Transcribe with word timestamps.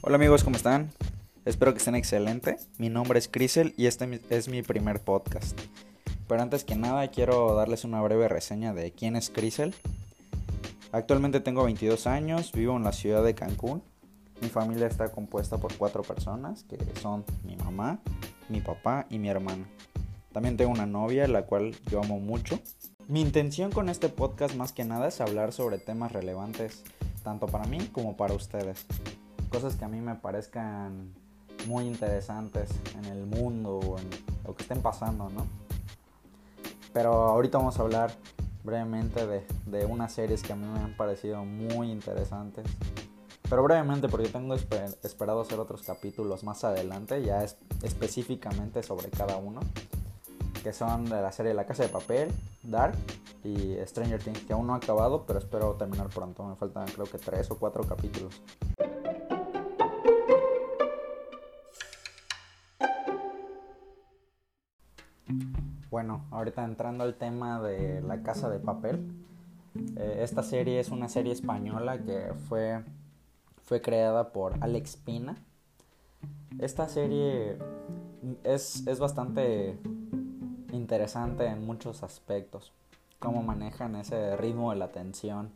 Hola 0.00 0.16
amigos, 0.16 0.42
¿cómo 0.42 0.56
están? 0.56 0.90
Espero 1.44 1.74
que 1.74 1.78
estén 1.78 1.94
excelente. 1.94 2.56
Mi 2.78 2.88
nombre 2.88 3.18
es 3.18 3.28
Crisel 3.28 3.74
y 3.76 3.84
este 3.86 4.22
es 4.30 4.48
mi 4.48 4.62
primer 4.62 5.00
podcast. 5.00 5.60
Pero 6.28 6.40
antes 6.40 6.64
que 6.64 6.76
nada 6.76 7.08
quiero 7.08 7.54
darles 7.54 7.84
una 7.84 8.00
breve 8.00 8.28
reseña 8.28 8.72
de 8.72 8.92
quién 8.92 9.16
es 9.16 9.28
Crisel. 9.28 9.74
Actualmente 10.92 11.40
tengo 11.40 11.64
22 11.64 12.06
años, 12.06 12.52
vivo 12.52 12.74
en 12.74 12.84
la 12.84 12.92
ciudad 12.92 13.22
de 13.22 13.34
Cancún. 13.34 13.82
Mi 14.40 14.48
familia 14.48 14.86
está 14.86 15.12
compuesta 15.12 15.58
por 15.58 15.74
cuatro 15.76 16.02
personas, 16.02 16.64
que 16.64 16.78
son 17.02 17.22
mi 17.44 17.56
mamá, 17.56 18.00
mi 18.48 18.62
papá 18.62 19.06
y 19.10 19.18
mi 19.18 19.28
hermana. 19.28 19.68
También 20.32 20.56
tengo 20.56 20.70
una 20.70 20.86
novia, 20.86 21.28
la 21.28 21.42
cual 21.42 21.76
yo 21.90 22.00
amo 22.02 22.18
mucho. 22.18 22.60
Mi 23.08 23.20
intención 23.20 23.70
con 23.72 23.90
este 23.90 24.08
podcast 24.08 24.54
más 24.54 24.72
que 24.72 24.84
nada 24.84 25.08
es 25.08 25.20
hablar 25.20 25.52
sobre 25.52 25.78
temas 25.78 26.12
relevantes, 26.12 26.82
tanto 27.26 27.46
para 27.46 27.64
mí 27.64 27.88
como 27.88 28.16
para 28.16 28.34
ustedes. 28.34 28.86
Cosas 29.50 29.74
que 29.74 29.84
a 29.84 29.88
mí 29.88 30.00
me 30.00 30.14
parezcan 30.14 31.12
muy 31.66 31.84
interesantes 31.84 32.70
en 32.96 33.04
el 33.06 33.26
mundo 33.26 33.80
o 33.80 33.96
lo 34.46 34.54
que 34.54 34.62
estén 34.62 34.80
pasando, 34.80 35.28
¿no? 35.30 35.44
Pero 36.92 37.10
ahorita 37.12 37.58
vamos 37.58 37.80
a 37.80 37.82
hablar 37.82 38.12
brevemente 38.62 39.26
de, 39.26 39.44
de 39.66 39.84
unas 39.86 40.12
series 40.12 40.44
que 40.44 40.52
a 40.52 40.56
mí 40.56 40.68
me 40.68 40.78
han 40.78 40.96
parecido 40.96 41.44
muy 41.44 41.90
interesantes. 41.90 42.64
Pero 43.50 43.64
brevemente 43.64 44.08
porque 44.08 44.28
tengo 44.28 44.54
esperado 44.54 45.40
hacer 45.40 45.58
otros 45.58 45.82
capítulos 45.82 46.44
más 46.44 46.62
adelante, 46.62 47.24
ya 47.24 47.42
es 47.42 47.56
específicamente 47.82 48.84
sobre 48.84 49.10
cada 49.10 49.36
uno. 49.36 49.58
Que 50.66 50.72
son 50.72 51.04
de 51.04 51.22
la 51.22 51.30
serie 51.30 51.54
La 51.54 51.64
Casa 51.64 51.84
de 51.84 51.88
Papel, 51.88 52.28
Dark 52.64 52.96
y 53.44 53.76
Stranger 53.84 54.20
Things, 54.20 54.40
que 54.40 54.52
aún 54.52 54.66
no 54.66 54.74
ha 54.74 54.78
acabado, 54.78 55.24
pero 55.24 55.38
espero 55.38 55.74
terminar 55.74 56.08
pronto. 56.08 56.42
Me 56.42 56.56
faltan 56.56 56.86
creo 56.88 57.06
que 57.06 57.18
tres 57.18 57.48
o 57.52 57.56
cuatro 57.56 57.84
capítulos. 57.84 58.42
Bueno, 65.88 66.24
ahorita 66.32 66.64
entrando 66.64 67.04
al 67.04 67.14
tema 67.14 67.62
de 67.62 68.00
La 68.00 68.24
Casa 68.24 68.50
de 68.50 68.58
Papel. 68.58 69.24
Eh, 69.96 70.18
esta 70.22 70.42
serie 70.42 70.80
es 70.80 70.88
una 70.88 71.08
serie 71.08 71.32
española 71.32 71.98
que 71.98 72.34
fue, 72.48 72.82
fue 73.62 73.80
creada 73.80 74.32
por 74.32 74.54
Alex 74.60 74.96
Pina. 74.96 75.36
Esta 76.58 76.88
serie 76.88 77.56
es, 78.42 78.84
es 78.88 78.98
bastante 78.98 79.78
interesante 80.76 81.46
en 81.46 81.64
muchos 81.64 82.02
aspectos. 82.02 82.72
Cómo 83.18 83.42
manejan 83.42 83.96
ese 83.96 84.36
ritmo 84.36 84.70
de 84.70 84.76
la 84.76 84.92
tensión. 84.92 85.50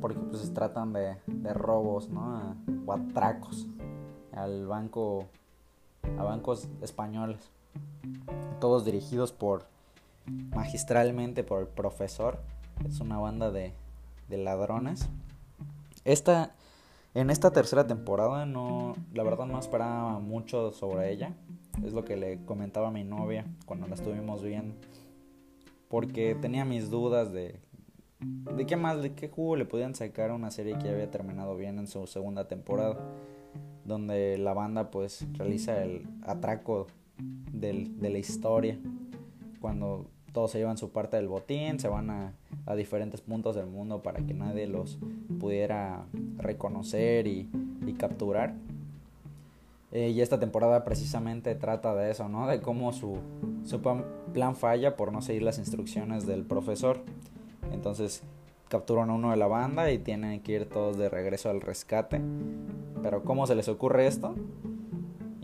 Porque 0.00 0.18
pues 0.18 0.42
se 0.42 0.50
tratan 0.50 0.92
de, 0.92 1.16
de 1.26 1.54
robos, 1.54 2.08
¿no? 2.08 2.56
O 2.86 2.92
atracos 2.92 3.66
al 4.32 4.66
banco, 4.66 5.26
a 6.18 6.24
bancos 6.24 6.68
españoles 6.82 7.50
todos 8.60 8.84
dirigidos 8.84 9.32
por 9.32 9.66
magistralmente 10.26 11.44
por 11.44 11.60
el 11.60 11.66
profesor. 11.66 12.38
Es 12.88 13.00
una 13.00 13.18
banda 13.18 13.50
de, 13.50 13.74
de 14.28 14.38
ladrones. 14.38 15.08
Esta, 16.04 16.54
en 17.14 17.30
esta 17.30 17.52
tercera 17.52 17.86
temporada 17.86 18.44
no, 18.44 18.94
la 19.12 19.22
verdad 19.22 19.46
no 19.46 19.58
esperaba 19.58 20.18
mucho 20.18 20.72
sobre 20.72 21.12
ella. 21.12 21.32
Es 21.84 21.92
lo 21.92 22.04
que 22.04 22.16
le 22.16 22.44
comentaba 22.44 22.88
a 22.88 22.90
mi 22.90 23.04
novia 23.04 23.46
cuando 23.66 23.86
la 23.86 23.94
estuvimos 23.94 24.42
viendo. 24.42 24.74
Porque 25.88 26.34
tenía 26.34 26.64
mis 26.64 26.90
dudas 26.90 27.32
de, 27.32 27.60
de 28.20 28.66
qué 28.66 28.76
más, 28.76 29.00
de 29.00 29.14
qué 29.14 29.28
jugo 29.28 29.54
le 29.54 29.64
podían 29.64 29.94
sacar 29.94 30.32
una 30.32 30.50
serie 30.50 30.76
que 30.78 30.86
ya 30.86 30.92
había 30.92 31.10
terminado 31.10 31.56
bien 31.56 31.78
en 31.78 31.86
su 31.86 32.06
segunda 32.08 32.48
temporada. 32.48 32.98
Donde 33.84 34.36
la 34.38 34.54
banda 34.54 34.90
pues 34.90 35.24
realiza 35.34 35.84
el 35.84 36.08
atraco 36.22 36.88
del, 37.52 38.00
de 38.00 38.10
la 38.10 38.18
historia. 38.18 38.78
Cuando 39.60 40.06
todos 40.32 40.50
se 40.50 40.58
llevan 40.58 40.78
su 40.78 40.90
parte 40.90 41.16
del 41.16 41.28
botín, 41.28 41.78
se 41.78 41.86
van 41.86 42.10
a, 42.10 42.34
a 42.66 42.74
diferentes 42.74 43.20
puntos 43.20 43.54
del 43.54 43.66
mundo 43.66 44.02
para 44.02 44.20
que 44.24 44.34
nadie 44.34 44.66
los 44.66 44.98
pudiera 45.40 46.06
reconocer 46.38 47.26
y, 47.26 47.48
y 47.86 47.92
capturar. 47.94 48.54
Eh, 49.92 50.10
y 50.10 50.20
esta 50.20 50.40
temporada 50.40 50.84
precisamente 50.84 51.54
trata 51.54 51.94
de 51.94 52.10
eso, 52.10 52.28
¿no? 52.28 52.46
De 52.48 52.60
cómo 52.60 52.92
su, 52.92 53.18
su 53.64 53.80
plan 53.80 54.56
falla 54.56 54.96
por 54.96 55.12
no 55.12 55.22
seguir 55.22 55.42
las 55.42 55.58
instrucciones 55.58 56.26
del 56.26 56.42
profesor. 56.44 57.00
Entonces 57.72 58.22
capturan 58.68 59.10
a 59.10 59.14
uno 59.14 59.30
de 59.30 59.36
la 59.36 59.46
banda 59.46 59.92
y 59.92 59.98
tienen 59.98 60.40
que 60.40 60.52
ir 60.52 60.68
todos 60.68 60.98
de 60.98 61.08
regreso 61.08 61.50
al 61.50 61.60
rescate. 61.60 62.20
Pero 63.02 63.22
¿cómo 63.22 63.46
se 63.46 63.54
les 63.54 63.68
ocurre 63.68 64.06
esto? 64.06 64.34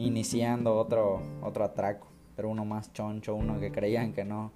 iniciando 0.01 0.77
otro, 0.77 1.23
otro 1.43 1.65
atraco, 1.65 2.07
pero 2.35 2.49
uno 2.49 2.65
más 2.65 2.93
choncho, 2.93 3.35
uno 3.35 3.61
que 3.61 3.71
creían 3.71 4.13
que 4.13 4.25
no, 4.25 4.51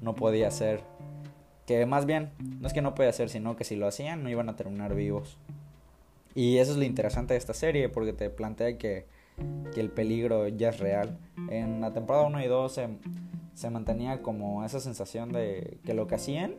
no 0.00 0.14
podía 0.14 0.50
ser. 0.50 0.82
Que 1.66 1.84
más 1.86 2.06
bien, 2.06 2.30
no 2.60 2.66
es 2.66 2.72
que 2.72 2.82
no 2.82 2.94
podía 2.94 3.12
ser, 3.12 3.28
sino 3.28 3.56
que 3.56 3.64
si 3.64 3.76
lo 3.76 3.86
hacían 3.86 4.22
no 4.22 4.30
iban 4.30 4.48
a 4.48 4.56
terminar 4.56 4.94
vivos. 4.94 5.38
Y 6.34 6.58
eso 6.58 6.72
es 6.72 6.78
lo 6.78 6.84
interesante 6.84 7.34
de 7.34 7.38
esta 7.38 7.54
serie, 7.54 7.88
porque 7.88 8.12
te 8.12 8.30
plantea 8.30 8.78
que, 8.78 9.06
que 9.74 9.80
el 9.80 9.90
peligro 9.90 10.46
ya 10.48 10.68
es 10.68 10.78
real. 10.78 11.18
En 11.50 11.80
la 11.80 11.92
temporada 11.92 12.26
1 12.26 12.42
y 12.42 12.46
2 12.46 12.72
se, 12.72 12.88
se 13.54 13.70
mantenía 13.70 14.22
como 14.22 14.64
esa 14.64 14.80
sensación 14.80 15.32
de 15.32 15.78
que 15.84 15.94
lo 15.94 16.06
que 16.06 16.16
hacían 16.16 16.54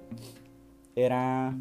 era 0.96 1.56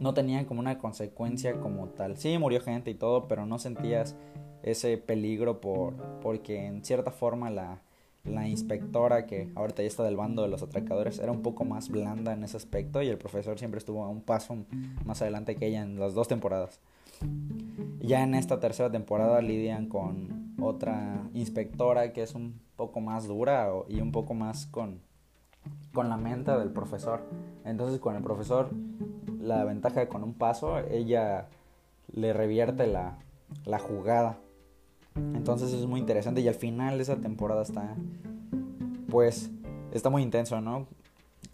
no 0.00 0.14
tenían 0.14 0.44
como 0.44 0.60
una 0.60 0.78
consecuencia 0.78 1.60
como 1.60 1.88
tal. 1.88 2.16
Sí, 2.16 2.38
murió 2.38 2.60
gente 2.60 2.90
y 2.90 2.94
todo, 2.94 3.28
pero 3.28 3.46
no 3.46 3.58
sentías 3.58 4.16
ese 4.62 4.96
peligro 4.98 5.60
por, 5.60 5.94
porque 6.20 6.66
en 6.66 6.84
cierta 6.84 7.10
forma 7.10 7.50
la, 7.50 7.82
la 8.28 8.48
inspectora 8.48 9.26
que 9.26 9.50
ahorita 9.54 9.82
ya 9.82 9.88
está 9.88 10.02
del 10.04 10.16
bando 10.16 10.42
de 10.42 10.48
los 10.48 10.62
atracadores 10.62 11.18
era 11.18 11.32
un 11.32 11.42
poco 11.42 11.64
más 11.64 11.88
blanda 11.88 12.32
en 12.32 12.44
ese 12.44 12.56
aspecto 12.56 13.02
y 13.02 13.08
el 13.08 13.18
profesor 13.18 13.58
siempre 13.58 13.78
estuvo 13.78 14.04
a 14.04 14.08
un 14.08 14.22
paso 14.22 14.56
más 15.04 15.22
adelante 15.22 15.56
que 15.56 15.66
ella 15.66 15.82
en 15.82 15.98
las 15.98 16.14
dos 16.14 16.28
temporadas. 16.28 16.80
Ya 18.00 18.22
en 18.22 18.34
esta 18.34 18.60
tercera 18.60 18.90
temporada 18.90 19.42
lidian 19.42 19.88
con 19.88 20.54
otra 20.60 21.28
inspectora 21.34 22.12
que 22.12 22.22
es 22.22 22.34
un 22.34 22.60
poco 22.76 23.00
más 23.00 23.26
dura 23.26 23.70
y 23.88 24.00
un 24.00 24.12
poco 24.12 24.34
más 24.34 24.66
con, 24.66 25.00
con 25.92 26.08
la 26.08 26.16
mente 26.16 26.52
del 26.52 26.70
profesor. 26.70 27.22
Entonces 27.64 27.98
con 28.00 28.16
el 28.16 28.22
profesor 28.22 28.70
la 29.40 29.64
ventaja 29.64 30.08
con 30.08 30.22
un 30.22 30.34
paso 30.34 30.78
ella 30.78 31.48
le 32.12 32.32
revierte 32.32 32.86
la, 32.86 33.18
la 33.64 33.78
jugada 33.78 34.38
entonces 35.34 35.72
es 35.72 35.86
muy 35.86 36.00
interesante 36.00 36.40
y 36.40 36.48
al 36.48 36.54
final 36.54 36.96
de 36.96 37.02
esa 37.02 37.16
temporada 37.16 37.62
está, 37.62 37.96
pues, 39.08 39.50
está 39.92 40.10
muy 40.10 40.22
intenso, 40.22 40.60
¿no? 40.60 40.86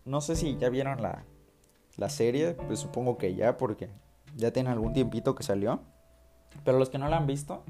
No 0.05 0.21
sé 0.21 0.37
si 0.37 0.57
ya 0.57 0.69
vieron 0.69 1.01
la, 1.03 1.25
la 1.97 2.09
serie, 2.09 2.55
pues 2.55 2.81
supongo 2.81 3.19
que 3.19 3.35
ya, 3.35 3.57
porque 3.57 3.89
ya 4.37 4.53
tiene 4.53 4.71
algún 4.71 4.93
tiempito 4.93 5.35
que 5.35 5.43
salió. 5.43 5.81
Pero 6.65 6.79
los 6.79 6.91
que 6.91 6.99
no 6.99 7.09
la 7.09 7.17
han 7.17 7.27
visto, 7.27 7.65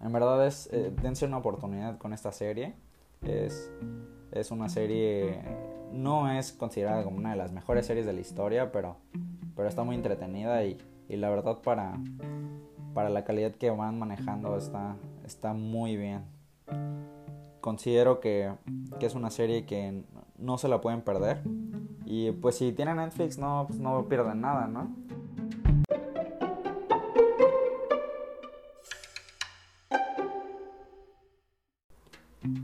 en 0.00 0.12
verdad 0.12 0.46
es, 0.46 0.68
eh, 0.72 0.92
dense 1.02 1.26
una 1.26 1.38
oportunidad 1.38 1.98
con 1.98 2.12
esta 2.12 2.32
serie. 2.32 2.74
Es, 3.22 3.70
es 4.32 4.50
una 4.50 4.68
serie, 4.68 5.40
no 5.92 6.30
es 6.30 6.52
considerada 6.52 7.04
como 7.04 7.18
una 7.18 7.30
de 7.30 7.36
las 7.36 7.52
mejores 7.52 7.86
series 7.86 8.06
de 8.06 8.12
la 8.12 8.20
historia, 8.20 8.72
pero, 8.72 8.96
pero 9.56 9.68
está 9.68 9.84
muy 9.84 9.96
entretenida 9.96 10.64
y, 10.64 10.78
y 11.08 11.16
la 11.16 11.28
verdad 11.28 11.58
para, 11.62 11.98
para 12.94 13.10
la 13.10 13.24
calidad 13.24 13.52
que 13.52 13.70
van 13.70 13.98
manejando 13.98 14.56
está, 14.56 14.96
está 15.30 15.52
muy 15.52 15.96
bien. 15.96 16.24
Considero 17.60 18.20
que, 18.20 18.52
que, 18.98 19.06
es 19.06 19.14
una 19.14 19.30
serie 19.30 19.64
que 19.64 20.04
no 20.38 20.58
se 20.58 20.68
la 20.68 20.80
pueden 20.80 21.02
perder. 21.02 21.42
Y 22.04 22.32
pues 22.32 22.56
si 22.56 22.72
tienen 22.72 22.96
Netflix 22.96 23.38
no, 23.38 23.66
pues 23.68 23.78
no 23.78 24.08
pierden 24.08 24.40
nada, 24.40 24.66
¿no? 24.66 24.90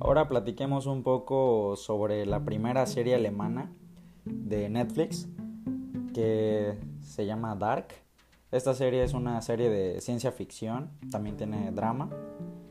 Ahora 0.01 0.29
platiquemos 0.29 0.87
un 0.87 1.03
poco 1.03 1.77
sobre 1.77 2.27
la 2.27 2.45
primera 2.45 2.87
serie 2.87 3.15
alemana 3.15 3.71
de 4.25 4.69
Netflix 4.69 5.29
que 6.15 6.79
se 7.03 7.27
llama 7.27 7.55
Dark. 7.55 7.89
Esta 8.51 8.73
serie 8.75 9.03
es 9.03 9.13
una 9.13 9.43
serie 9.43 9.69
de 9.69 10.01
ciencia 10.01 10.33
ficción, 10.33 10.91
también 11.11 11.37
tiene 11.37 11.71
drama. 11.73 12.09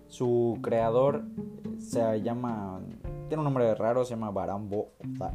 Su 0.07 0.59
creador 0.61 1.23
se 1.79 2.21
llama, 2.21 2.79
tiene 3.27 3.39
un 3.39 3.45
nombre 3.45 3.73
raro, 3.75 4.05
se 4.05 4.11
llama 4.11 4.31
Baran 4.31 4.69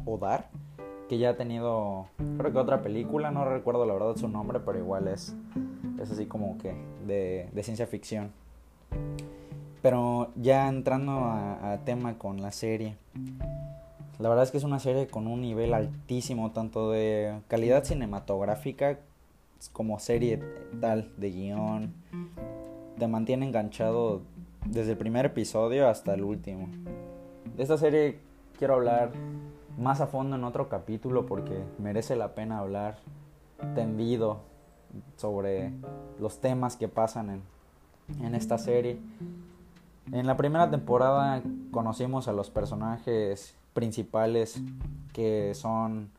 Odar, 0.05 0.49
que 1.07 1.17
ya 1.17 1.31
ha 1.31 1.37
tenido, 1.37 2.07
creo 2.37 2.51
que 2.51 2.57
otra 2.57 2.81
película, 2.81 3.31
no 3.31 3.45
recuerdo 3.45 3.85
la 3.85 3.93
verdad 3.93 4.15
su 4.15 4.27
nombre, 4.27 4.59
pero 4.59 4.79
igual 4.79 5.07
es, 5.07 5.35
es 6.01 6.11
así 6.11 6.25
como 6.25 6.57
que 6.57 6.73
de, 7.05 7.49
de 7.51 7.63
ciencia 7.63 7.85
ficción. 7.85 8.31
Pero 9.81 10.29
ya 10.35 10.67
entrando 10.69 11.11
a, 11.11 11.73
a 11.73 11.77
tema 11.79 12.17
con 12.17 12.41
la 12.41 12.51
serie, 12.51 12.95
la 14.19 14.29
verdad 14.29 14.43
es 14.43 14.51
que 14.51 14.57
es 14.57 14.63
una 14.63 14.79
serie 14.79 15.07
con 15.07 15.25
un 15.25 15.41
nivel 15.41 15.73
altísimo, 15.73 16.51
tanto 16.51 16.91
de 16.91 17.41
calidad 17.47 17.83
cinematográfica 17.83 18.99
como 19.73 19.99
serie 19.99 20.39
tal 20.79 21.11
de 21.17 21.31
guion. 21.31 21.93
Te 22.99 23.07
mantiene 23.07 23.47
enganchado 23.47 24.21
desde 24.65 24.91
el 24.91 24.97
primer 24.97 25.25
episodio 25.25 25.87
hasta 25.89 26.13
el 26.13 26.23
último. 26.23 26.69
De 27.55 27.63
esta 27.63 27.77
serie 27.77 28.19
quiero 28.57 28.75
hablar 28.75 29.11
más 29.77 30.01
a 30.01 30.07
fondo 30.07 30.35
en 30.35 30.43
otro 30.43 30.69
capítulo 30.69 31.25
porque 31.25 31.63
merece 31.79 32.15
la 32.15 32.35
pena 32.35 32.59
hablar 32.59 32.97
tendido 33.75 34.41
sobre 35.17 35.71
los 36.19 36.39
temas 36.41 36.75
que 36.75 36.87
pasan 36.87 37.29
en, 37.29 37.41
en 38.25 38.35
esta 38.35 38.57
serie. 38.57 38.99
En 40.11 40.27
la 40.27 40.37
primera 40.37 40.69
temporada 40.69 41.41
conocimos 41.71 42.27
a 42.27 42.33
los 42.33 42.49
personajes 42.49 43.55
principales 43.73 44.61
que 45.13 45.53
son 45.53 46.09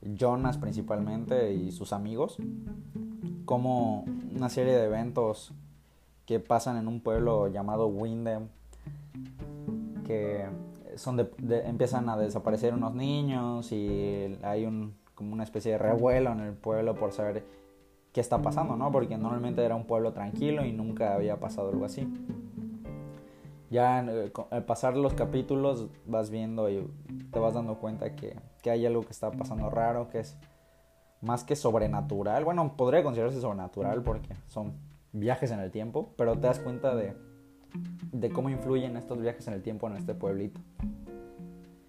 Jonas 0.00 0.58
principalmente 0.58 1.52
y 1.54 1.72
sus 1.72 1.92
amigos, 1.92 2.36
como 3.44 4.04
una 4.34 4.48
serie 4.48 4.74
de 4.74 4.84
eventos 4.84 5.52
que 6.28 6.40
pasan 6.40 6.76
en 6.76 6.88
un 6.88 7.00
pueblo 7.00 7.48
llamado 7.48 7.86
Windham, 7.86 8.48
que 10.04 10.44
son 10.96 11.16
de, 11.16 11.30
empiezan 11.64 12.06
a 12.10 12.18
desaparecer 12.18 12.74
unos 12.74 12.94
niños 12.94 13.72
y 13.72 14.36
hay 14.42 14.66
un 14.66 14.94
como 15.14 15.32
una 15.32 15.42
especie 15.42 15.72
de 15.72 15.78
revuelo 15.78 16.30
en 16.32 16.40
el 16.40 16.52
pueblo 16.52 16.94
por 16.94 17.12
saber 17.12 17.46
qué 18.12 18.20
está 18.20 18.42
pasando, 18.42 18.76
¿no? 18.76 18.92
Porque 18.92 19.16
normalmente 19.16 19.64
era 19.64 19.74
un 19.74 19.86
pueblo 19.86 20.12
tranquilo 20.12 20.66
y 20.66 20.72
nunca 20.72 21.14
había 21.14 21.40
pasado 21.40 21.70
algo 21.70 21.86
así. 21.86 22.06
Ya 23.70 24.04
eh, 24.06 24.30
al 24.50 24.66
pasar 24.66 24.98
los 24.98 25.14
capítulos 25.14 25.88
vas 26.04 26.28
viendo 26.28 26.68
y 26.68 26.86
te 27.32 27.38
vas 27.38 27.54
dando 27.54 27.76
cuenta 27.78 28.14
que, 28.14 28.36
que 28.60 28.70
hay 28.70 28.84
algo 28.84 29.00
que 29.00 29.12
está 29.12 29.30
pasando 29.30 29.70
raro, 29.70 30.10
que 30.10 30.18
es 30.18 30.36
más 31.22 31.42
que 31.44 31.56
sobrenatural. 31.56 32.44
Bueno, 32.44 32.76
podría 32.76 33.02
considerarse 33.02 33.40
sobrenatural 33.40 34.02
porque 34.02 34.34
son 34.46 34.87
viajes 35.12 35.50
en 35.50 35.60
el 35.60 35.70
tiempo, 35.70 36.12
pero 36.16 36.34
te 36.34 36.46
das 36.46 36.58
cuenta 36.58 36.94
de, 36.94 37.14
de 38.12 38.30
cómo 38.30 38.50
influyen 38.50 38.96
estos 38.96 39.20
viajes 39.20 39.46
en 39.48 39.54
el 39.54 39.62
tiempo 39.62 39.88
en 39.88 39.96
este 39.96 40.14
pueblito. 40.14 40.60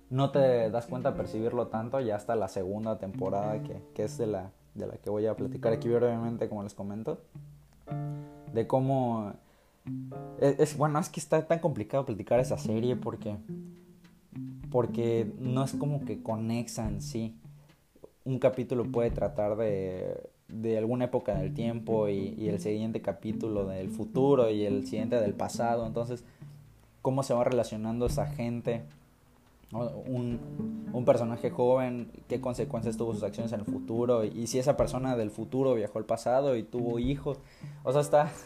No 0.10 0.32
te 0.32 0.70
das 0.72 0.88
cuenta 0.88 1.12
de 1.12 1.18
percibirlo 1.18 1.68
tanto 1.68 2.00
ya 2.00 2.16
hasta 2.16 2.36
la 2.36 2.48
segunda 2.48 2.98
temporada 2.98 3.62
que, 3.62 3.82
que 3.94 4.04
es 4.06 4.18
de 4.18 4.26
la, 4.26 4.52
de 4.74 4.88
la 4.88 4.98
que 4.98 5.10
voy 5.10 5.28
a 5.28 5.36
platicar 5.36 5.72
aquí 5.72 5.88
brevemente, 5.88 6.50
como 6.50 6.64
les 6.64 6.74
comento. 6.74 7.22
De 8.54 8.66
cómo... 8.66 9.34
Es, 10.40 10.78
bueno, 10.78 11.00
es 11.00 11.10
que 11.10 11.20
está 11.20 11.48
tan 11.48 11.60
complicado 11.60 12.06
platicar 12.06 12.40
esa 12.40 12.58
serie 12.58 12.96
porque... 12.96 13.38
Porque 14.72 15.32
no 15.40 15.64
es 15.64 15.74
como 15.74 16.06
que 16.06 16.22
conexan, 16.22 17.02
sí. 17.02 17.40
Un 18.24 18.38
capítulo 18.38 18.86
puede 18.86 19.10
tratar 19.10 19.58
de 19.58 20.29
de 20.50 20.78
alguna 20.78 21.06
época 21.06 21.36
del 21.36 21.54
tiempo 21.54 22.10
y, 22.10 22.50
el 22.50 22.60
siguiente 22.60 23.02
capítulo 23.02 23.66
del 23.68 23.90
futuro 23.90 24.50
y 24.50 24.66
el 24.66 24.86
siguiente 24.86 25.20
del 25.20 25.34
pasado. 25.34 25.86
Entonces, 25.86 26.24
cómo 27.02 27.24
se 27.24 27.34
va 27.34 27.44
relacionando 27.44 28.08
esa 28.08 28.26
gente, 28.26 28.84
un, 29.72 30.40
un, 30.92 31.06
personaje 31.06 31.52
joven, 31.52 32.12
qué 32.28 32.42
consecuencias 32.42 32.98
tuvo 32.98 33.14
sus 33.14 33.24
acciones 33.24 33.54
en 33.54 33.60
el 33.60 33.66
futuro 33.66 34.24
y, 34.24 34.48
si 34.48 34.58
esa 34.58 34.76
persona 34.76 35.16
del 35.16 35.30
futuro 35.30 35.76
viajó 35.76 36.00
al 36.00 36.06
pasado 36.06 36.56
y 36.58 36.64
tuvo 36.64 37.00
hijos. 37.00 37.40
O 37.84 37.92
sea, 37.92 38.02
está... 38.02 38.32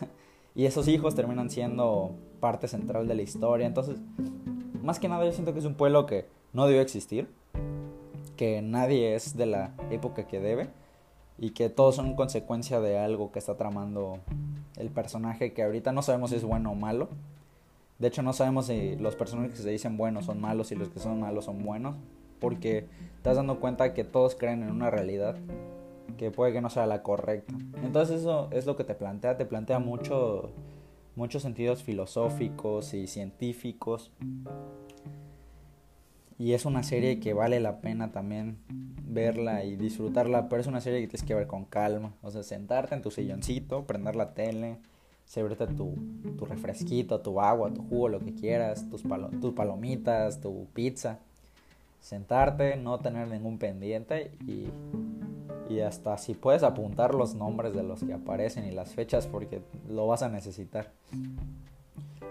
Y 0.56 0.68
esos 0.68 0.88
hijos 0.88 1.16
terminan 1.16 1.50
siendo 1.50 2.12
parte 2.40 2.68
central 2.68 3.08
de 3.08 3.16
la 3.16 3.24
historia. 3.24 3.66
Entonces, 3.66 3.98
más 4.84 5.00
que 5.00 5.10
nada 5.10 5.26
yo 5.26 5.32
siento 5.32 5.52
que 5.52 5.58
es 5.58 5.66
un 5.66 5.74
pueblo 5.74 6.06
que 6.06 6.28
no 6.54 6.68
debe 6.68 6.80
existir, 6.80 7.28
que 8.38 8.62
nadie 8.62 9.16
es 9.16 9.36
de 9.36 9.48
la 9.48 9.74
época 9.90 10.28
que 10.28 10.40
debe 10.40 10.70
y 11.44 11.50
que 11.50 11.70
todos 11.70 11.96
son 11.98 12.16
consecuencia 12.16 12.80
de 12.80 12.98
algo 12.98 13.34
que 13.34 13.40
está 13.40 13.58
tramando 13.58 14.20
el 14.78 14.90
personaje 14.90 15.52
que 15.52 15.62
ahorita 15.62 15.92
no 15.92 16.02
sabemos 16.02 16.30
si 16.30 16.38
es 16.38 16.46
bueno 16.46 16.72
o 16.72 16.76
malo. 16.76 17.10
De 18.00 18.08
hecho 18.08 18.24
no 18.24 18.32
sabemos 18.32 18.68
si 18.68 18.96
los 18.96 19.18
personajes 19.18 19.52
que 19.52 19.58
se 19.58 19.70
dicen 19.70 19.98
buenos 19.98 20.24
son 20.24 20.40
malos 20.40 20.72
y 20.72 20.76
los 20.76 20.88
que 20.88 21.02
son 21.02 21.20
malos 21.20 21.44
son 21.44 21.62
buenos. 21.66 21.98
Porque 22.40 22.84
te 22.84 23.18
estás 23.18 23.36
dando 23.36 23.60
cuenta 23.60 23.94
que 23.94 24.06
todos 24.06 24.36
creen 24.36 24.64
en 24.64 24.72
una 24.72 24.90
realidad 24.90 25.36
que 26.18 26.32
puede 26.32 26.54
que 26.54 26.62
no 26.62 26.70
sea 26.70 26.88
la 26.88 27.04
correcta. 27.04 27.54
Entonces 27.84 28.22
eso 28.22 28.48
es 28.52 28.66
lo 28.66 28.78
que 28.78 28.86
te 28.86 28.96
plantea, 28.96 29.36
te 29.36 29.46
plantea 29.46 29.80
mucho, 29.80 30.50
muchos 31.18 31.42
sentidos 31.42 31.84
filosóficos 31.84 32.94
y 32.94 33.06
científicos 33.06 34.12
y 36.38 36.54
es 36.54 36.66
una 36.66 36.84
serie 36.84 37.20
que 37.20 37.34
vale 37.34 37.60
la 37.60 37.80
pena 37.80 38.12
también 38.12 38.58
verla 39.06 39.64
y 39.64 39.76
disfrutarla, 39.76 40.50
pero 40.50 40.62
es 40.62 40.68
una 40.68 40.82
serie 40.82 41.02
que 41.02 41.08
tienes 41.08 41.28
que 41.28 41.36
ver 41.36 41.48
con 41.48 41.66
calma. 41.66 42.14
O 42.22 42.32
sea, 42.32 42.44
sentarte 42.44 42.96
en 42.96 43.02
tu 43.02 43.12
silloncito, 43.12 43.86
prender 43.86 44.16
la 44.16 44.34
tele, 44.34 44.78
servirte 45.26 45.68
tu, 45.68 45.96
tu 46.38 46.46
refresquito, 46.46 47.22
tu 47.22 47.40
agua, 47.40 47.72
tu 47.74 47.84
jugo, 47.84 48.10
lo 48.10 48.20
que 48.20 48.34
quieras, 48.34 48.90
tus, 48.90 49.04
tus 49.42 49.54
palomitas, 49.54 50.42
tu 50.42 50.68
pizza. 50.74 51.20
Sentarte, 52.00 52.76
no 52.76 53.00
tener 53.00 53.30
ningún 53.30 53.60
pendiente 53.60 54.32
y, 54.46 54.68
y 55.70 55.80
hasta 55.80 56.18
si 56.18 56.34
puedes 56.34 56.64
apuntar 56.64 57.16
los 57.16 57.34
nombres 57.36 57.74
de 57.74 57.84
los 57.84 58.04
que 58.04 58.14
aparecen 58.14 58.66
y 58.66 58.72
las 58.72 58.94
fechas 58.94 59.28
porque 59.28 59.62
lo 59.88 60.08
vas 60.08 60.22
a 60.24 60.30
necesitar. 60.30 60.92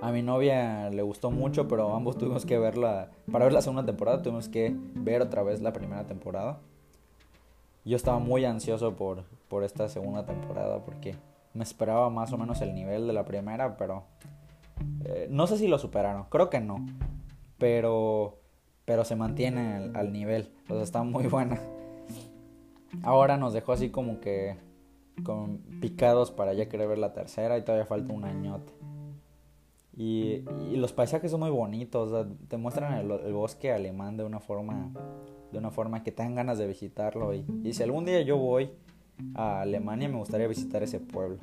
A 0.02 0.10
mi 0.10 0.20
novia 0.20 0.90
le 0.90 1.02
gustó 1.02 1.30
mucho, 1.30 1.68
pero 1.68 1.94
ambos 1.94 2.18
tuvimos 2.18 2.44
que 2.44 2.58
verla. 2.58 3.10
Para 3.30 3.44
ver 3.44 3.54
la 3.54 3.62
segunda 3.62 3.86
temporada, 3.86 4.20
tuvimos 4.20 4.48
que 4.48 4.76
ver 4.94 5.22
otra 5.22 5.44
vez 5.44 5.62
la 5.62 5.72
primera 5.72 6.06
temporada. 6.06 6.58
Yo 7.84 7.96
estaba 7.96 8.18
muy 8.18 8.44
ansioso 8.44 8.96
por, 8.96 9.22
por 9.46 9.62
esta 9.62 9.88
segunda 9.88 10.26
temporada 10.26 10.84
porque 10.84 11.14
me 11.54 11.62
esperaba 11.62 12.10
más 12.10 12.32
o 12.32 12.36
menos 12.38 12.60
el 12.62 12.74
nivel 12.74 13.06
de 13.06 13.12
la 13.12 13.24
primera, 13.24 13.76
pero 13.76 14.02
eh, 15.04 15.28
no 15.30 15.46
sé 15.46 15.56
si 15.56 15.68
lo 15.68 15.78
superaron. 15.78 16.24
Creo 16.24 16.50
que 16.50 16.60
no, 16.60 16.84
pero 17.58 18.42
pero 18.84 19.04
se 19.04 19.14
mantiene 19.14 19.92
al, 19.94 20.12
nivel. 20.12 20.52
O 20.68 20.74
sea, 20.74 20.82
está 20.82 21.02
muy 21.04 21.26
buena. 21.28 21.60
Ahora 23.02 23.36
nos 23.36 23.52
dejó 23.52 23.72
así 23.72 23.90
como 23.90 24.20
que 24.20 24.56
con 25.24 25.58
picados 25.80 26.30
para 26.32 26.52
ya 26.54 26.68
querer 26.68 26.88
ver 26.88 26.98
la 26.98 27.12
tercera 27.12 27.56
y 27.56 27.62
todavía 27.62 27.86
falta 27.86 28.12
un 28.12 28.24
añote. 28.24 28.72
Y, 29.96 30.44
los 30.76 30.92
paisajes 30.92 31.30
son 31.30 31.40
muy 31.40 31.50
bonitos, 31.50 32.26
te 32.48 32.56
muestran 32.56 32.94
el, 32.94 33.32
bosque 33.32 33.72
alemán 33.72 34.16
de 34.16 34.24
una 34.24 34.40
forma 34.40 34.90
de 35.52 35.58
una 35.58 35.70
forma 35.70 36.02
que 36.02 36.10
te 36.10 36.22
dan 36.22 36.34
ganas 36.34 36.56
de 36.56 36.66
visitarlo 36.66 37.34
y, 37.34 37.44
y 37.62 37.74
si 37.74 37.82
algún 37.82 38.06
día 38.06 38.22
yo 38.22 38.38
voy 38.38 38.70
a 39.34 39.60
Alemania 39.60 40.08
me 40.08 40.16
gustaría 40.16 40.48
visitar 40.48 40.82
ese 40.82 40.98
pueblo. 40.98 41.38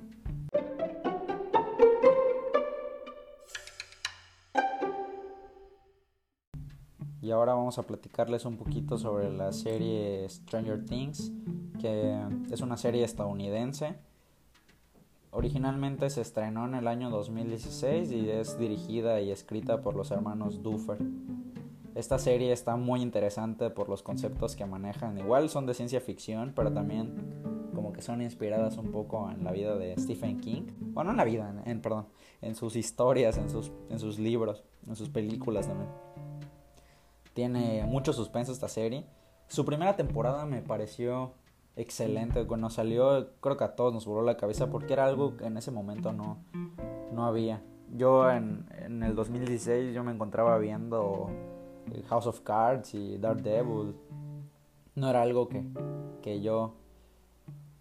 Y 7.21 7.31
ahora 7.31 7.53
vamos 7.53 7.77
a 7.77 7.83
platicarles 7.83 8.45
un 8.45 8.57
poquito 8.57 8.97
sobre 8.97 9.31
la 9.31 9.51
serie 9.51 10.27
Stranger 10.27 10.83
Things, 10.85 11.31
que 11.79 12.19
es 12.49 12.61
una 12.61 12.75
serie 12.77 13.03
estadounidense 13.03 13.97
Originalmente 15.31 16.09
se 16.09 16.21
estrenó 16.21 16.65
en 16.65 16.73
el 16.73 16.87
año 16.87 17.11
2016 17.11 18.11
y 18.11 18.29
es 18.31 18.57
dirigida 18.57 19.21
y 19.21 19.29
escrita 19.29 19.81
por 19.81 19.95
los 19.95 20.09
hermanos 20.09 20.63
Duffer. 20.63 20.97
Esta 21.93 22.17
serie 22.17 22.51
está 22.51 22.77
muy 22.77 23.01
interesante 23.01 23.69
por 23.69 23.89
los 23.89 24.01
conceptos 24.01 24.55
que 24.55 24.65
manejan. 24.65 25.19
Igual 25.19 25.49
son 25.49 25.67
de 25.67 25.75
ciencia 25.75 26.01
ficción, 26.01 26.53
pero 26.55 26.73
también 26.73 27.69
como 27.75 27.93
que 27.93 28.01
son 28.01 28.23
inspiradas 28.23 28.77
un 28.77 28.91
poco 28.91 29.29
en 29.29 29.43
la 29.43 29.51
vida 29.51 29.75
de 29.75 29.95
Stephen 29.97 30.39
King. 30.39 30.63
Bueno, 30.79 31.11
en 31.11 31.17
la 31.17 31.25
vida, 31.25 31.53
en, 31.63 31.81
perdón, 31.81 32.07
en 32.41 32.55
sus 32.55 32.75
historias, 32.75 33.37
en 33.37 33.49
sus, 33.49 33.71
en 33.89 33.99
sus 33.99 34.17
libros, 34.17 34.63
en 34.87 34.95
sus 34.95 35.09
películas 35.09 35.67
también. 35.67 35.89
Tiene 37.33 37.85
mucho 37.85 38.13
suspenso 38.13 38.51
esta 38.51 38.67
serie. 38.67 39.05
Su 39.47 39.63
primera 39.63 39.95
temporada 39.95 40.45
me 40.45 40.61
pareció 40.61 41.33
excelente. 41.81 42.45
Cuando 42.45 42.69
salió, 42.69 43.31
creo 43.41 43.57
que 43.57 43.63
a 43.63 43.75
todos 43.75 43.93
nos 43.93 44.05
voló 44.05 44.21
la 44.21 44.37
cabeza 44.37 44.69
porque 44.69 44.93
era 44.93 45.05
algo 45.05 45.37
que 45.37 45.45
en 45.45 45.57
ese 45.57 45.71
momento 45.71 46.13
no, 46.13 46.37
no 47.13 47.25
había. 47.25 47.61
Yo 47.95 48.29
en, 48.29 48.67
en 48.77 49.01
el 49.03 49.15
2016 49.15 49.95
yo 49.95 50.03
me 50.03 50.11
encontraba 50.11 50.57
viendo 50.57 51.29
House 52.07 52.27
of 52.27 52.41
Cards 52.41 52.93
y 52.93 53.17
Daredevil. 53.17 53.95
No 54.95 55.09
era 55.09 55.21
algo 55.21 55.47
que, 55.47 55.63
que 56.21 56.41
yo... 56.41 56.75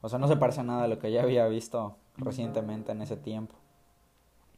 O 0.00 0.08
sea, 0.08 0.18
no 0.18 0.28
se 0.28 0.36
parece 0.36 0.60
a 0.60 0.64
nada 0.64 0.84
a 0.84 0.88
lo 0.88 0.98
que 0.98 1.10
ya 1.10 1.22
había 1.22 1.46
visto 1.48 1.96
recientemente 2.16 2.92
en 2.92 3.02
ese 3.02 3.16
tiempo. 3.16 3.56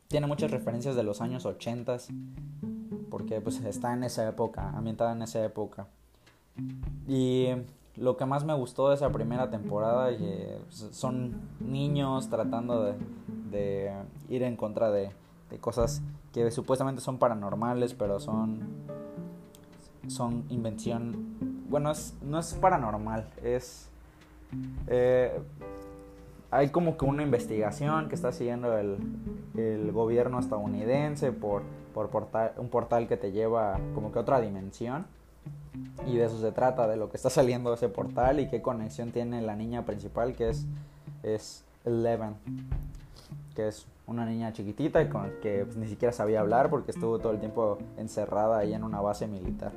Tiene 0.08 0.26
muchas 0.26 0.50
referencias 0.50 0.96
de 0.96 1.02
los 1.02 1.20
años 1.20 1.46
80 1.46 1.96
porque 3.10 3.40
pues 3.40 3.60
está 3.60 3.92
en 3.94 4.04
esa 4.04 4.28
época, 4.28 4.70
ambientada 4.70 5.12
en 5.12 5.22
esa 5.22 5.44
época. 5.44 5.88
Y 7.06 7.48
lo 7.96 8.16
que 8.16 8.24
más 8.24 8.44
me 8.44 8.54
gustó 8.54 8.88
de 8.88 8.94
esa 8.94 9.10
primera 9.10 9.50
temporada 9.50 10.10
son 10.70 11.40
niños 11.60 12.30
tratando 12.30 12.94
de, 13.50 13.92
ir 14.28 14.42
en 14.42 14.56
contra 14.56 14.90
de, 14.90 15.10
cosas 15.60 16.02
que 16.32 16.50
supuestamente 16.50 17.00
son 17.00 17.18
paranormales, 17.18 17.94
pero 17.94 18.20
son, 18.20 18.60
son 20.06 20.44
invención. 20.48 21.36
Bueno, 21.68 21.90
es, 21.90 22.14
no 22.22 22.38
es 22.38 22.54
paranormal, 22.54 23.28
es. 23.42 23.88
Eh, 24.86 25.40
hay 26.52 26.70
como 26.70 26.96
que 26.96 27.04
una 27.04 27.22
investigación 27.22 28.08
que 28.08 28.14
está 28.14 28.32
siguiendo 28.32 28.76
el, 28.78 28.98
gobierno 29.92 30.38
estadounidense 30.38 31.32
por, 31.32 31.62
por 31.92 32.10
un 32.56 32.68
portal 32.68 33.08
que 33.08 33.16
te 33.16 33.32
lleva 33.32 33.78
como 33.94 34.12
que 34.12 34.18
a 34.18 34.22
otra 34.22 34.40
dimensión. 34.40 35.06
Y 36.06 36.16
de 36.16 36.24
eso 36.24 36.40
se 36.40 36.52
trata, 36.52 36.88
de 36.88 36.96
lo 36.96 37.10
que 37.10 37.16
está 37.16 37.30
saliendo 37.30 37.70
de 37.70 37.76
ese 37.76 37.88
portal 37.88 38.40
y 38.40 38.48
qué 38.48 38.60
conexión 38.60 39.12
tiene 39.12 39.40
la 39.42 39.54
niña 39.54 39.84
principal 39.84 40.34
que 40.34 40.48
es, 40.50 40.66
es 41.22 41.64
Eleven, 41.84 42.34
que 43.54 43.68
es 43.68 43.86
una 44.06 44.26
niña 44.26 44.52
chiquitita 44.52 45.08
con 45.08 45.30
que 45.40 45.64
pues, 45.64 45.76
ni 45.76 45.86
siquiera 45.86 46.12
sabía 46.12 46.40
hablar 46.40 46.68
porque 46.68 46.90
estuvo 46.90 47.18
todo 47.20 47.32
el 47.32 47.38
tiempo 47.38 47.78
encerrada 47.96 48.58
ahí 48.58 48.74
en 48.74 48.82
una 48.82 49.00
base 49.00 49.28
militar 49.28 49.72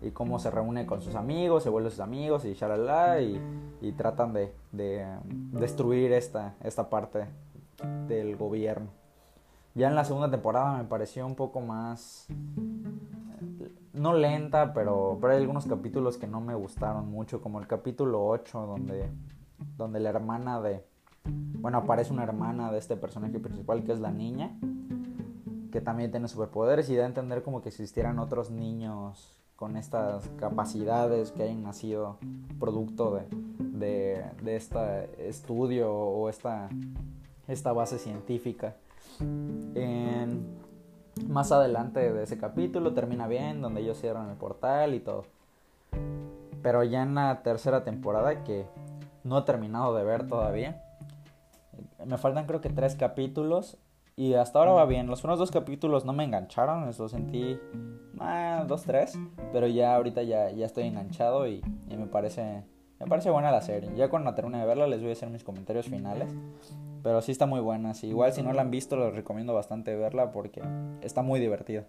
y 0.00 0.10
cómo 0.10 0.38
se 0.38 0.50
reúne 0.50 0.86
con 0.86 1.00
sus 1.00 1.14
amigos, 1.14 1.62
se 1.62 1.70
vuelve 1.70 1.90
sus 1.90 2.00
amigos 2.00 2.44
y 2.44 2.54
shalala 2.54 3.20
y, 3.20 3.40
y 3.80 3.92
tratan 3.92 4.32
de, 4.32 4.52
de 4.70 5.04
um, 5.24 5.58
destruir 5.58 6.12
esta, 6.12 6.54
esta 6.62 6.88
parte 6.88 7.26
del 8.06 8.36
gobierno. 8.36 8.88
Ya 9.74 9.88
en 9.88 9.94
la 9.94 10.04
segunda 10.04 10.30
temporada 10.30 10.76
me 10.78 10.84
pareció 10.84 11.26
un 11.26 11.34
poco 11.34 11.60
más, 11.60 12.26
no 13.98 14.14
lenta, 14.14 14.72
pero, 14.72 15.18
pero 15.20 15.32
hay 15.32 15.40
algunos 15.40 15.66
capítulos 15.66 16.18
que 16.18 16.26
no 16.26 16.40
me 16.40 16.54
gustaron 16.54 17.10
mucho, 17.10 17.40
como 17.40 17.60
el 17.60 17.66
capítulo 17.66 18.26
8 18.26 18.66
donde, 18.66 19.10
donde 19.76 20.00
la 20.00 20.10
hermana 20.10 20.60
de, 20.60 20.84
bueno, 21.24 21.78
aparece 21.78 22.12
una 22.12 22.22
hermana 22.22 22.72
de 22.72 22.78
este 22.78 22.96
personaje 22.96 23.38
principal 23.38 23.84
que 23.84 23.92
es 23.92 24.00
la 24.00 24.10
niña, 24.10 24.56
que 25.70 25.80
también 25.80 26.10
tiene 26.10 26.28
superpoderes 26.28 26.88
y 26.88 26.96
da 26.96 27.04
a 27.04 27.06
entender 27.06 27.42
como 27.42 27.62
que 27.62 27.68
existieran 27.68 28.18
otros 28.18 28.50
niños 28.50 29.38
con 29.56 29.76
estas 29.76 30.28
capacidades 30.38 31.32
que 31.32 31.42
hayan 31.42 31.64
nacido 31.64 32.18
producto 32.60 33.14
de, 33.14 33.26
de, 33.58 34.24
de 34.42 34.56
este 34.56 35.28
estudio 35.28 35.92
o 35.92 36.28
esta, 36.28 36.68
esta 37.48 37.72
base 37.72 37.98
científica. 37.98 38.76
En, 39.20 40.58
más 41.26 41.52
adelante 41.52 42.12
de 42.12 42.22
ese 42.22 42.38
capítulo 42.38 42.94
termina 42.94 43.26
bien, 43.26 43.60
donde 43.60 43.80
ellos 43.80 43.98
cierran 43.98 44.30
el 44.30 44.36
portal 44.36 44.94
y 44.94 45.00
todo. 45.00 45.24
Pero 46.62 46.84
ya 46.84 47.02
en 47.02 47.14
la 47.14 47.42
tercera 47.42 47.84
temporada, 47.84 48.44
que 48.44 48.66
no 49.24 49.38
he 49.38 49.42
terminado 49.42 49.94
de 49.94 50.04
ver 50.04 50.26
todavía, 50.26 50.82
me 52.04 52.18
faltan 52.18 52.46
creo 52.46 52.60
que 52.60 52.70
tres 52.70 52.94
capítulos 52.96 53.78
y 54.16 54.34
hasta 54.34 54.58
ahora 54.58 54.72
va 54.72 54.84
bien. 54.84 55.06
Los 55.06 55.20
primeros 55.20 55.38
dos 55.38 55.50
capítulos 55.52 56.04
no 56.04 56.12
me 56.12 56.24
engancharon, 56.24 56.88
eso 56.88 57.08
sentí 57.08 57.58
ah, 58.18 58.64
dos, 58.66 58.82
tres. 58.82 59.16
Pero 59.52 59.68
ya 59.68 59.94
ahorita 59.94 60.22
ya, 60.24 60.50
ya 60.50 60.66
estoy 60.66 60.84
enganchado 60.84 61.46
y, 61.46 61.62
me 61.88 62.06
parece 62.06 62.64
me 63.00 63.06
parece 63.06 63.30
buena 63.30 63.50
la 63.50 63.60
serie. 63.60 63.90
Ya 63.96 64.08
cuando 64.08 64.34
termine 64.34 64.58
de 64.58 64.66
verla 64.66 64.86
les 64.86 65.00
voy 65.00 65.10
a 65.10 65.12
hacer 65.12 65.30
mis 65.30 65.44
comentarios 65.44 65.86
finales. 65.86 66.34
Pero 67.02 67.22
sí 67.22 67.32
está 67.32 67.46
muy 67.46 67.60
buena. 67.60 67.92
igual 68.02 68.32
si 68.32 68.42
no 68.42 68.52
la 68.52 68.62
han 68.62 68.70
visto 68.70 68.96
les 68.96 69.14
recomiendo 69.14 69.54
bastante 69.54 69.94
verla 69.94 70.32
porque 70.32 70.62
está 71.00 71.22
muy 71.22 71.38
divertida. 71.40 71.84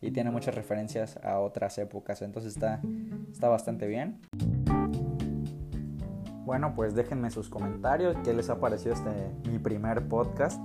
Y 0.00 0.10
tiene 0.10 0.30
muchas 0.30 0.54
referencias 0.54 1.18
a 1.24 1.40
otras 1.40 1.78
épocas. 1.78 2.20
Entonces 2.20 2.54
está, 2.54 2.82
está 3.32 3.48
bastante 3.48 3.86
bien. 3.86 4.20
Bueno, 6.44 6.74
pues 6.74 6.94
déjenme 6.94 7.30
sus 7.30 7.48
comentarios. 7.48 8.14
¿Qué 8.22 8.34
les 8.34 8.50
ha 8.50 8.60
parecido 8.60 8.92
este 8.92 9.10
mi 9.50 9.58
primer 9.58 10.06
podcast? 10.06 10.60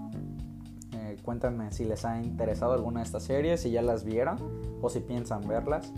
Cuéntenme 1.23 1.71
si 1.71 1.85
les 1.85 2.05
ha 2.05 2.21
interesado 2.21 2.73
alguna 2.73 2.99
de 2.99 3.05
estas 3.05 3.23
series, 3.23 3.61
si 3.61 3.71
ya 3.71 3.81
las 3.81 4.03
vieron 4.03 4.37
o 4.81 4.89
si 4.89 4.99
piensan 4.99 5.47
verlas. 5.47 5.91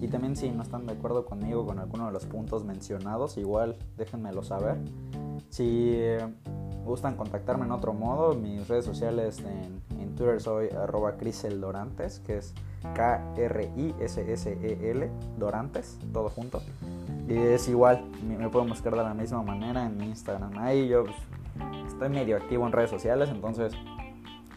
Y 0.00 0.08
también 0.08 0.36
si 0.36 0.50
no 0.50 0.62
están 0.62 0.86
de 0.86 0.92
acuerdo 0.92 1.24
conmigo 1.24 1.66
con 1.66 1.78
alguno 1.78 2.06
de 2.06 2.12
los 2.12 2.24
puntos 2.24 2.64
mencionados, 2.64 3.36
igual 3.36 3.76
déjenmelo 3.96 4.42
saber. 4.42 4.76
Si 5.50 5.98
gustan 6.84 7.16
contactarme 7.16 7.64
en 7.66 7.72
otro 7.72 7.92
modo, 7.92 8.34
mis 8.34 8.66
redes 8.68 8.84
sociales 8.84 9.40
en, 9.40 9.78
Twitter 10.16 10.40
soy 10.40 10.68
arroba 10.70 11.14
Dorantes, 11.60 12.18
que 12.26 12.38
es 12.38 12.54
K-R-I-S-S-E-L 12.94 13.50
Dorantes, 15.38 15.96
todo 16.12 16.28
junto. 16.28 16.60
Y 17.28 17.36
es 17.36 17.68
igual, 17.68 18.02
me, 18.26 18.48
pueden 18.48 18.68
buscar 18.68 18.96
de 18.96 19.02
la 19.02 19.14
misma 19.14 19.44
manera 19.44 19.86
en 19.86 20.02
Instagram. 20.02 20.58
Ahí 20.58 20.88
yo 20.88 21.04
pues, 21.04 21.14
estoy 21.86 22.08
medio 22.08 22.36
activo 22.36 22.66
en 22.66 22.72
redes 22.72 22.90
sociales, 22.90 23.28
entonces 23.30 23.72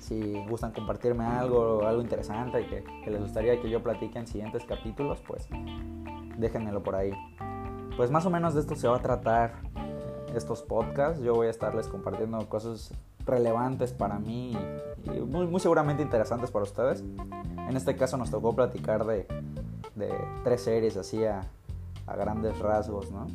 si 0.01 0.43
gustan 0.49 0.71
compartirme 0.71 1.25
algo, 1.25 1.85
algo 1.85 2.01
interesante 2.01 2.65
que, 2.67 2.83
que 3.03 3.11
les 3.11 3.21
gustaría 3.21 3.61
que 3.61 3.69
yo 3.69 3.81
platique 3.81 4.19
en 4.19 4.27
siguientes 4.27 4.65
capítulos, 4.65 5.21
pues 5.25 5.47
déjenmelo 6.37 6.83
por 6.83 6.95
ahí. 6.95 7.13
Pues 7.95 8.09
más 8.09 8.25
o 8.25 8.29
menos 8.29 8.53
de 8.53 8.61
esto 8.61 8.75
se 8.75 8.87
va 8.87 8.97
a 8.97 9.01
tratar 9.01 9.53
estos 10.35 10.63
podcasts. 10.63 11.21
Yo 11.21 11.35
voy 11.35 11.47
a 11.47 11.49
estarles 11.49 11.87
compartiendo 11.87 12.37
cosas 12.49 12.93
relevantes 13.25 13.93
para 13.93 14.17
mí 14.17 14.57
y 15.05 15.19
muy, 15.19 15.45
muy 15.47 15.59
seguramente 15.59 16.01
interesantes 16.01 16.49
para 16.51 16.63
ustedes. 16.63 17.03
En 17.69 17.77
este 17.77 17.95
caso 17.95 18.17
nos 18.17 18.31
tocó 18.31 18.55
platicar 18.55 19.05
de, 19.05 19.27
de 19.95 20.13
tres 20.43 20.61
series 20.63 20.97
así 20.97 21.23
a, 21.23 21.41
a 22.07 22.15
grandes 22.15 22.57
rasgos, 22.59 23.11
¿no? 23.11 23.27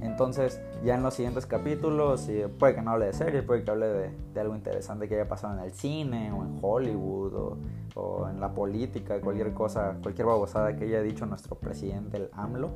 Entonces, 0.00 0.60
ya 0.84 0.94
en 0.94 1.02
los 1.02 1.14
siguientes 1.14 1.46
capítulos, 1.46 2.28
puede 2.58 2.74
que 2.74 2.82
no 2.82 2.92
hable 2.92 3.06
de 3.06 3.12
series, 3.12 3.42
puede 3.42 3.64
que 3.64 3.70
hable 3.70 3.86
de, 3.86 4.40
algo 4.40 4.54
interesante 4.54 5.08
que 5.08 5.14
haya 5.14 5.28
pasado 5.28 5.54
en 5.54 5.60
el 5.60 5.72
cine 5.72 6.32
o 6.32 6.42
en 6.42 6.58
Hollywood 6.60 7.56
o, 7.94 8.28
en 8.28 8.40
la 8.40 8.52
política, 8.52 9.20
cualquier 9.20 9.52
cosa, 9.54 9.96
cualquier 10.02 10.26
babosada 10.26 10.76
que 10.76 10.84
haya 10.84 11.00
dicho 11.02 11.26
nuestro 11.26 11.56
presidente, 11.56 12.16
el 12.16 12.30
AMLO. 12.32 12.70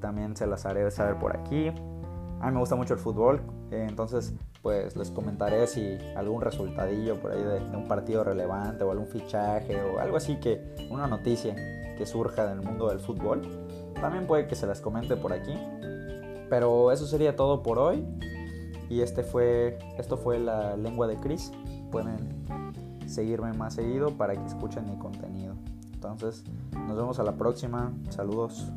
También 0.00 0.36
se 0.36 0.46
las 0.46 0.66
haré 0.66 0.90
saber 0.90 1.18
por 1.18 1.36
aquí. 1.36 1.68
A 2.40 2.46
mí 2.46 2.52
me 2.52 2.60
gusta 2.60 2.76
mucho 2.76 2.94
el 2.94 3.00
fútbol, 3.00 3.40
entonces 3.70 4.34
pues 4.62 4.94
les 4.96 5.10
comentaré 5.10 5.66
si 5.66 5.96
algún 6.16 6.42
resultadillo 6.42 7.20
por 7.20 7.32
ahí 7.32 7.42
de, 7.42 7.60
de, 7.60 7.76
un 7.76 7.88
partido 7.88 8.24
relevante 8.24 8.84
o 8.84 8.90
algún 8.90 9.06
fichaje 9.06 9.80
o 9.80 10.00
algo 10.00 10.16
así 10.16 10.36
que 10.36 10.74
una 10.90 11.06
noticia 11.06 11.54
que 11.96 12.04
surja 12.04 12.46
del 12.46 12.60
mundo 12.60 12.88
del 12.88 13.00
fútbol. 13.00 13.42
También 14.00 14.26
puede 14.26 14.46
que 14.46 14.54
se 14.54 14.66
las 14.66 14.80
comente 14.80 15.16
por 15.16 15.32
aquí. 15.32 15.56
Pero 16.48 16.92
eso 16.92 17.06
sería 17.06 17.36
todo 17.36 17.62
por 17.62 17.78
hoy. 17.78 18.04
Y 18.88 19.00
este 19.00 19.22
fue, 19.22 19.78
esto 19.98 20.16
fue 20.16 20.38
la 20.38 20.76
lengua 20.76 21.06
de 21.06 21.16
Chris. 21.16 21.50
Pueden 21.90 22.44
seguirme 23.06 23.52
más 23.52 23.74
seguido 23.74 24.10
para 24.16 24.34
que 24.34 24.44
escuchen 24.46 24.88
mi 24.88 24.96
contenido. 24.96 25.54
Entonces, 25.92 26.44
nos 26.86 26.96
vemos 26.96 27.18
a 27.18 27.24
la 27.24 27.32
próxima. 27.32 27.92
Saludos. 28.10 28.70